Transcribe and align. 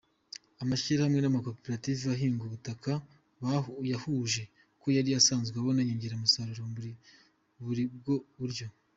Amashyirahamwe 0.63 1.19
n’amakoperative 1.21 2.03
ahinga 2.15 2.41
ubutaka 2.45 2.91
buhuje, 3.39 4.43
yo 4.81 4.87
yari 4.97 5.11
asanzwe 5.19 5.55
abona 5.57 5.79
inyongeramusaruro 5.81 6.61
muri 7.63 7.83
ubwo 7.95 8.13
buryo. 8.37 8.65